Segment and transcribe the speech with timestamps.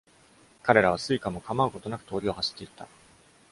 [0.63, 2.87] 彼らは誰荷も構うことなく通りを走っていた。